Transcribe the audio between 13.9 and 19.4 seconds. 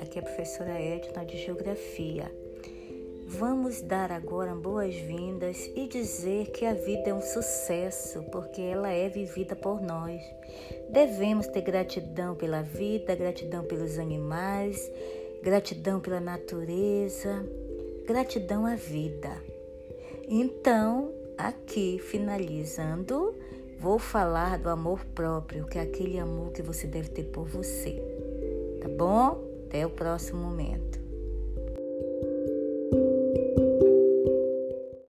animais, gratidão pela natureza, gratidão à vida.